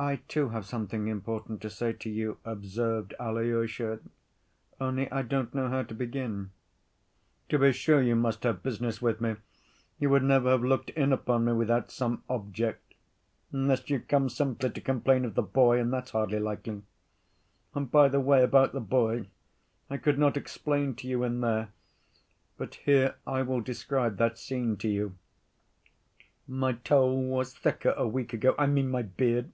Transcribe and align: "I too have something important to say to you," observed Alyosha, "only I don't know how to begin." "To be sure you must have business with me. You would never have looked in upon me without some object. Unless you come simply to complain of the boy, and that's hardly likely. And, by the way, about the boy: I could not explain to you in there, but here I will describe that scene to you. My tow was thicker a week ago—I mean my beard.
"I 0.00 0.20
too 0.28 0.50
have 0.50 0.64
something 0.64 1.08
important 1.08 1.60
to 1.62 1.68
say 1.70 1.92
to 1.92 2.08
you," 2.08 2.38
observed 2.44 3.14
Alyosha, 3.18 3.98
"only 4.80 5.10
I 5.10 5.22
don't 5.22 5.52
know 5.52 5.68
how 5.68 5.82
to 5.82 5.92
begin." 5.92 6.52
"To 7.48 7.58
be 7.58 7.72
sure 7.72 8.00
you 8.00 8.14
must 8.14 8.44
have 8.44 8.62
business 8.62 9.02
with 9.02 9.20
me. 9.20 9.34
You 9.98 10.10
would 10.10 10.22
never 10.22 10.50
have 10.50 10.62
looked 10.62 10.90
in 10.90 11.12
upon 11.12 11.46
me 11.46 11.52
without 11.54 11.90
some 11.90 12.22
object. 12.28 12.94
Unless 13.50 13.90
you 13.90 13.98
come 13.98 14.28
simply 14.28 14.70
to 14.70 14.80
complain 14.80 15.24
of 15.24 15.34
the 15.34 15.42
boy, 15.42 15.80
and 15.80 15.92
that's 15.92 16.12
hardly 16.12 16.38
likely. 16.38 16.82
And, 17.74 17.90
by 17.90 18.08
the 18.08 18.20
way, 18.20 18.44
about 18.44 18.70
the 18.72 18.80
boy: 18.80 19.26
I 19.90 19.96
could 19.96 20.16
not 20.16 20.36
explain 20.36 20.94
to 20.94 21.08
you 21.08 21.24
in 21.24 21.40
there, 21.40 21.70
but 22.56 22.76
here 22.76 23.16
I 23.26 23.42
will 23.42 23.60
describe 23.62 24.16
that 24.18 24.38
scene 24.38 24.76
to 24.76 24.86
you. 24.88 25.16
My 26.46 26.74
tow 26.74 27.12
was 27.12 27.52
thicker 27.52 27.94
a 27.96 28.06
week 28.06 28.32
ago—I 28.32 28.66
mean 28.68 28.90
my 28.92 29.02
beard. 29.02 29.50